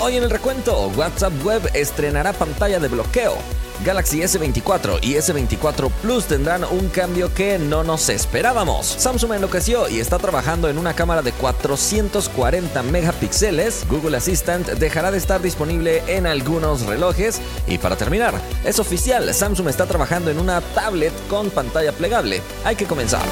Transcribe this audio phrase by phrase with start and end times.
[0.00, 3.36] Hoy en el recuento, WhatsApp Web estrenará pantalla de bloqueo.
[3.84, 8.86] Galaxy S24 y S24 Plus tendrán un cambio que no nos esperábamos.
[8.86, 13.88] Samsung enloqueció y está trabajando en una cámara de 440 megapíxeles.
[13.88, 17.40] Google Assistant dejará de estar disponible en algunos relojes.
[17.66, 22.40] Y para terminar, es oficial, Samsung está trabajando en una tablet con pantalla plegable.
[22.64, 23.26] Hay que comenzar.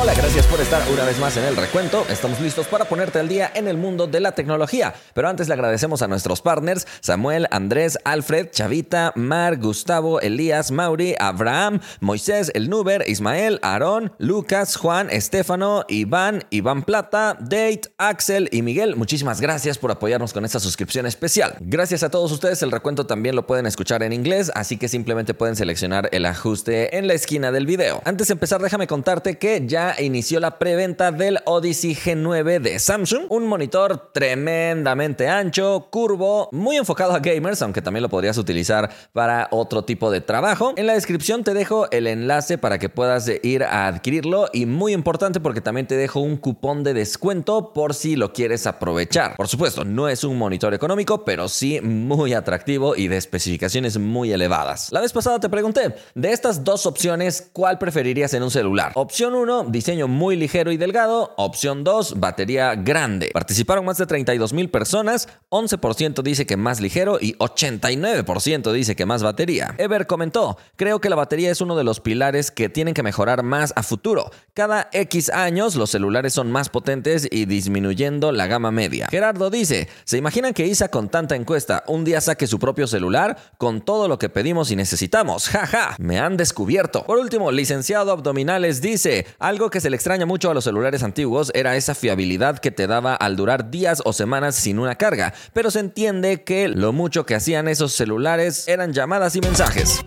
[0.00, 2.06] Hola, gracias por estar una vez más en el recuento.
[2.08, 4.94] Estamos listos para ponerte al día en el mundo de la tecnología.
[5.12, 11.16] Pero antes le agradecemos a nuestros partners, Samuel, Andrés, Alfred, Chavita, Mar, Gustavo, Elías, Mauri,
[11.18, 18.62] Abraham, Moisés, El Nuber, Ismael, Aarón, Lucas, Juan, Estefano, Iván, Iván Plata, Date, Axel y
[18.62, 18.94] Miguel.
[18.94, 21.56] Muchísimas gracias por apoyarnos con esta suscripción especial.
[21.58, 25.34] Gracias a todos ustedes, el recuento también lo pueden escuchar en inglés, así que simplemente
[25.34, 28.00] pueden seleccionar el ajuste en la esquina del video.
[28.04, 33.26] Antes de empezar, déjame contarte que ya inició la preventa del Odyssey G9 de Samsung,
[33.28, 39.48] un monitor tremendamente ancho, curvo, muy enfocado a gamers, aunque también lo podrías utilizar para
[39.50, 40.72] otro tipo de trabajo.
[40.76, 44.92] En la descripción te dejo el enlace para que puedas ir a adquirirlo y muy
[44.92, 49.36] importante porque también te dejo un cupón de descuento por si lo quieres aprovechar.
[49.36, 54.32] Por supuesto, no es un monitor económico, pero sí muy atractivo y de especificaciones muy
[54.32, 54.92] elevadas.
[54.92, 58.92] La vez pasada te pregunté, de estas dos opciones, ¿cuál preferirías en un celular?
[58.94, 61.34] Opción 1, diseño muy ligero y delgado.
[61.36, 63.30] Opción 2, batería grande.
[63.32, 69.06] Participaron más de 32 mil personas, 11% dice que más ligero y 89% dice que
[69.06, 69.76] más batería.
[69.78, 73.44] Ever comentó, creo que la batería es uno de los pilares que tienen que mejorar
[73.44, 74.32] más a futuro.
[74.52, 79.06] Cada X años los celulares son más potentes y disminuyendo la gama media.
[79.08, 83.36] Gerardo dice, ¿se imaginan que Isa con tanta encuesta un día saque su propio celular
[83.58, 85.48] con todo lo que pedimos y necesitamos?
[85.48, 87.04] Jaja, me han descubierto.
[87.04, 91.50] Por último, licenciado Abdominales dice, algo que se le extraña mucho a los celulares antiguos
[91.54, 95.70] era esa fiabilidad que te daba al durar días o semanas sin una carga, pero
[95.70, 100.04] se entiende que lo mucho que hacían esos celulares eran llamadas y mensajes.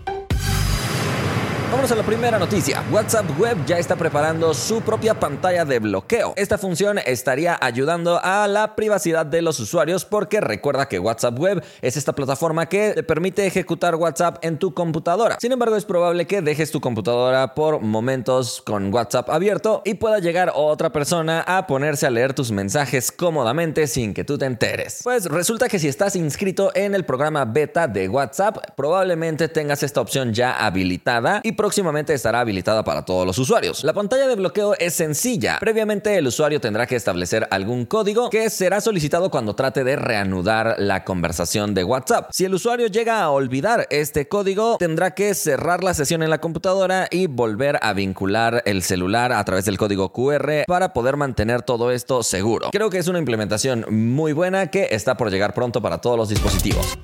[1.72, 2.84] Vamos a la primera noticia.
[2.92, 6.34] WhatsApp Web ya está preparando su propia pantalla de bloqueo.
[6.36, 11.64] Esta función estaría ayudando a la privacidad de los usuarios porque recuerda que WhatsApp Web
[11.80, 15.38] es esta plataforma que te permite ejecutar WhatsApp en tu computadora.
[15.40, 20.18] Sin embargo, es probable que dejes tu computadora por momentos con WhatsApp abierto y pueda
[20.18, 25.00] llegar otra persona a ponerse a leer tus mensajes cómodamente sin que tú te enteres.
[25.02, 30.02] Pues resulta que si estás inscrito en el programa beta de WhatsApp, probablemente tengas esta
[30.02, 33.84] opción ya habilitada y próximamente estará habilitada para todos los usuarios.
[33.84, 35.58] La pantalla de bloqueo es sencilla.
[35.60, 40.74] Previamente el usuario tendrá que establecer algún código que será solicitado cuando trate de reanudar
[40.78, 42.30] la conversación de WhatsApp.
[42.32, 46.38] Si el usuario llega a olvidar este código, tendrá que cerrar la sesión en la
[46.38, 51.62] computadora y volver a vincular el celular a través del código QR para poder mantener
[51.62, 52.70] todo esto seguro.
[52.72, 56.28] Creo que es una implementación muy buena que está por llegar pronto para todos los
[56.28, 56.98] dispositivos.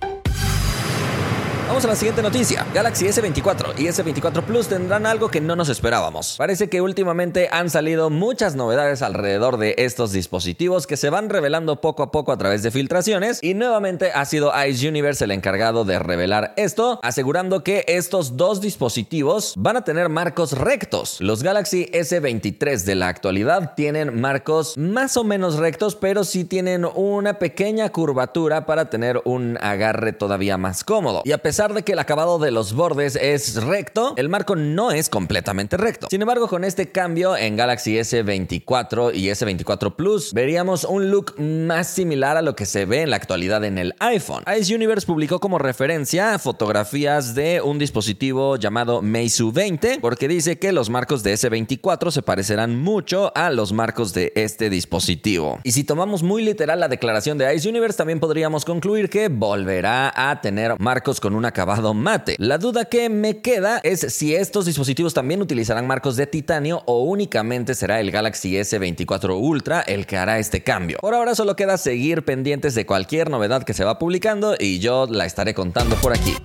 [1.69, 2.67] Vamos a la siguiente noticia.
[2.73, 6.37] Galaxy S24 y S24 Plus tendrán algo que no nos esperábamos.
[6.39, 11.83] Parece que últimamente han salido muchas novedades alrededor de estos dispositivos que se van revelando
[11.83, 15.84] poco a poco a través de filtraciones y nuevamente ha sido Ice Universe el encargado
[15.84, 21.21] de revelar esto, asegurando que estos dos dispositivos van a tener marcos rectos.
[21.21, 26.87] Los Galaxy S23 de la actualidad tienen marcos más o menos rectos, pero sí tienen
[26.87, 31.21] una pequeña curvatura para tener un agarre todavía más cómodo.
[31.27, 34.54] Y a pesar pesar de que el acabado de los bordes es recto, el marco
[34.54, 36.06] no es completamente recto.
[36.08, 41.88] Sin embargo, con este cambio en Galaxy S24 y S24 Plus, veríamos un look más
[41.88, 44.44] similar a lo que se ve en la actualidad en el iPhone.
[44.56, 50.70] Ice Universe publicó como referencia fotografías de un dispositivo llamado Meizu 20, porque dice que
[50.70, 55.58] los marcos de S24 se parecerán mucho a los marcos de este dispositivo.
[55.64, 60.12] Y si tomamos muy literal la declaración de Ice Universe, también podríamos concluir que volverá
[60.14, 62.36] a tener marcos con una acabado mate.
[62.38, 67.03] La duda que me queda es si estos dispositivos también utilizarán marcos de titanio o
[67.03, 70.98] únicamente será el Galaxy S24 Ultra el que hará este cambio.
[71.00, 75.06] Por ahora solo queda seguir pendientes de cualquier novedad que se va publicando y yo
[75.11, 76.37] la estaré contando por aquí.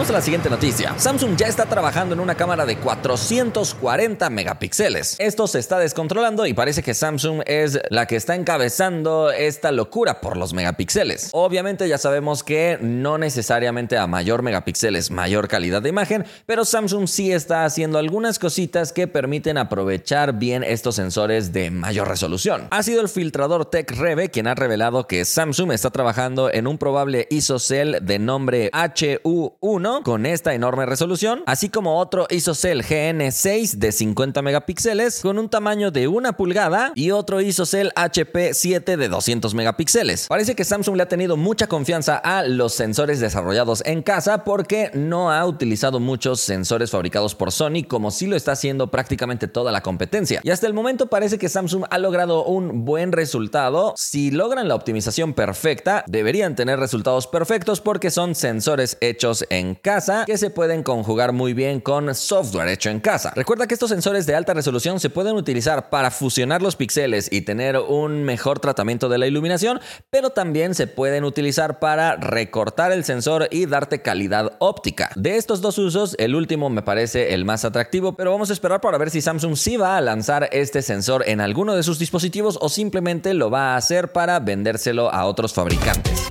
[0.00, 0.94] Vamos a la siguiente noticia.
[0.96, 5.16] Samsung ya está trabajando en una cámara de 440 megapíxeles.
[5.18, 10.22] Esto se está descontrolando y parece que Samsung es la que está encabezando esta locura
[10.22, 11.28] por los megapíxeles.
[11.34, 17.06] Obviamente ya sabemos que no necesariamente a mayor megapíxeles mayor calidad de imagen, pero Samsung
[17.06, 22.68] sí está haciendo algunas cositas que permiten aprovechar bien estos sensores de mayor resolución.
[22.70, 27.26] Ha sido el filtrador TechReve quien ha revelado que Samsung está trabajando en un probable
[27.28, 34.42] ISOCELL de nombre HU1 con esta enorme resolución, así como otro ISOCELL GN6 de 50
[34.42, 40.28] megapíxeles con un tamaño de una pulgada y otro ISOCELL HP7 de 200 megapíxeles.
[40.28, 44.90] Parece que Samsung le ha tenido mucha confianza a los sensores desarrollados en casa porque
[44.94, 49.72] no ha utilizado muchos sensores fabricados por Sony como si lo está haciendo prácticamente toda
[49.72, 50.40] la competencia.
[50.42, 53.94] Y hasta el momento parece que Samsung ha logrado un buen resultado.
[53.96, 60.24] Si logran la optimización perfecta, deberían tener resultados perfectos porque son sensores hechos en casa
[60.26, 63.32] que se pueden conjugar muy bien con software hecho en casa.
[63.34, 67.42] Recuerda que estos sensores de alta resolución se pueden utilizar para fusionar los píxeles y
[67.42, 69.80] tener un mejor tratamiento de la iluminación,
[70.10, 75.10] pero también se pueden utilizar para recortar el sensor y darte calidad óptica.
[75.16, 78.80] De estos dos usos, el último me parece el más atractivo, pero vamos a esperar
[78.80, 82.58] para ver si Samsung sí va a lanzar este sensor en alguno de sus dispositivos
[82.60, 86.30] o simplemente lo va a hacer para vendérselo a otros fabricantes.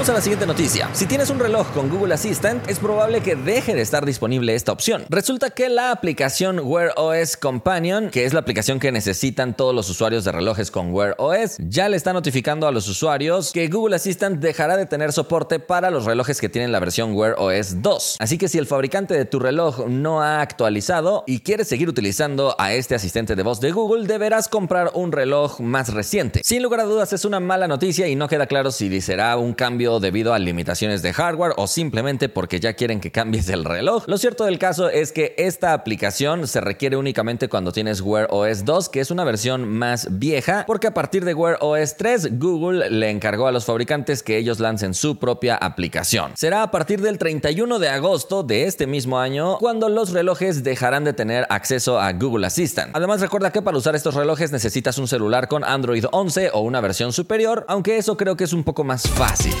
[0.00, 0.88] Vamos a la siguiente noticia.
[0.94, 4.72] Si tienes un reloj con Google Assistant, es probable que deje de estar disponible esta
[4.72, 5.04] opción.
[5.10, 9.90] Resulta que la aplicación Wear OS Companion, que es la aplicación que necesitan todos los
[9.90, 13.94] usuarios de relojes con Wear OS, ya le está notificando a los usuarios que Google
[13.94, 18.16] Assistant dejará de tener soporte para los relojes que tienen la versión Wear OS 2.
[18.20, 22.56] Así que si el fabricante de tu reloj no ha actualizado y quieres seguir utilizando
[22.58, 26.40] a este asistente de voz de Google, deberás comprar un reloj más reciente.
[26.42, 29.52] Sin lugar a dudas es una mala noticia y no queda claro si será un
[29.52, 34.04] cambio debido a limitaciones de hardware o simplemente porque ya quieren que cambies el reloj.
[34.06, 38.64] Lo cierto del caso es que esta aplicación se requiere únicamente cuando tienes Wear OS
[38.64, 42.90] 2, que es una versión más vieja, porque a partir de Wear OS 3 Google
[42.90, 46.32] le encargó a los fabricantes que ellos lancen su propia aplicación.
[46.36, 51.04] Será a partir del 31 de agosto de este mismo año cuando los relojes dejarán
[51.04, 52.94] de tener acceso a Google Assistant.
[52.94, 56.80] Además recuerda que para usar estos relojes necesitas un celular con Android 11 o una
[56.80, 59.54] versión superior, aunque eso creo que es un poco más fácil.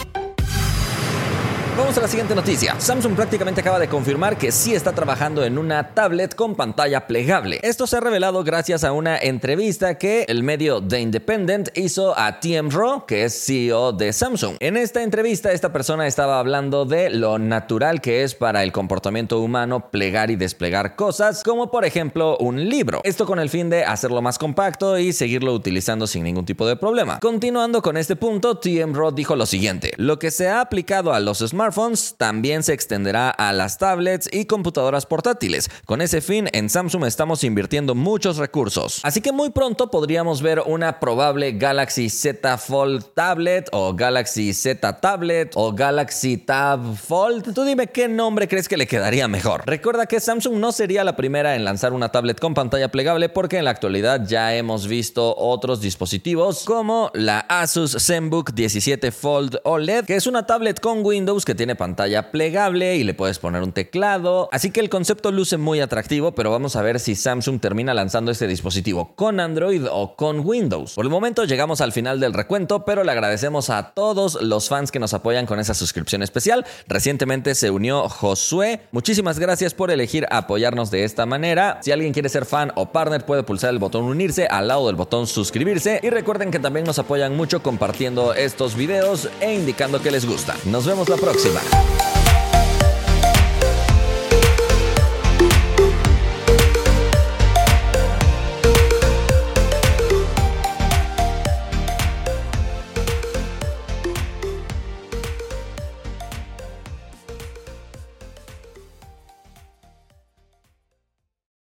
[1.80, 2.78] Vamos a la siguiente noticia.
[2.78, 7.58] Samsung prácticamente acaba de confirmar que sí está trabajando en una tablet con pantalla plegable.
[7.62, 12.38] Esto se ha revelado gracias a una entrevista que el medio The Independent hizo a
[12.38, 14.56] TM Ro, que es CEO de Samsung.
[14.60, 19.40] En esta entrevista, esta persona estaba hablando de lo natural que es para el comportamiento
[19.40, 23.00] humano plegar y desplegar cosas, como por ejemplo un libro.
[23.04, 26.76] Esto con el fin de hacerlo más compacto y seguirlo utilizando sin ningún tipo de
[26.76, 27.20] problema.
[27.20, 31.20] Continuando con este punto, TM Ro dijo lo siguiente: Lo que se ha aplicado a
[31.20, 31.69] los smartphones
[32.16, 35.70] también se extenderá a las tablets y computadoras portátiles.
[35.84, 39.00] Con ese fin, en Samsung estamos invirtiendo muchos recursos.
[39.04, 45.00] Así que muy pronto podríamos ver una probable Galaxy Z Fold Tablet o Galaxy Z
[45.00, 47.54] Tablet o Galaxy Tab Fold.
[47.54, 49.62] Tú dime qué nombre crees que le quedaría mejor.
[49.66, 53.58] Recuerda que Samsung no sería la primera en lanzar una tablet con pantalla plegable porque
[53.58, 60.04] en la actualidad ya hemos visto otros dispositivos como la Asus ZenBook 17 Fold OLED,
[60.04, 63.72] que es una tablet con Windows que tiene pantalla plegable y le puedes poner un
[63.72, 64.48] teclado.
[64.52, 68.30] Así que el concepto luce muy atractivo, pero vamos a ver si Samsung termina lanzando
[68.30, 70.94] este dispositivo con Android o con Windows.
[70.94, 74.90] Por el momento llegamos al final del recuento, pero le agradecemos a todos los fans
[74.90, 76.64] que nos apoyan con esa suscripción especial.
[76.86, 78.80] Recientemente se unió Josué.
[78.92, 81.78] Muchísimas gracias por elegir apoyarnos de esta manera.
[81.82, 84.96] Si alguien quiere ser fan o partner, puede pulsar el botón unirse al lado del
[84.96, 86.00] botón suscribirse.
[86.02, 90.54] Y recuerden que también nos apoyan mucho compartiendo estos videos e indicando que les gusta.
[90.64, 91.39] Nos vemos la próxima.
[91.48, 92.19] Bye.